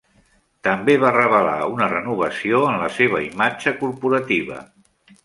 [0.67, 4.59] També, va revelar una renovació en la seva imatge corporativa.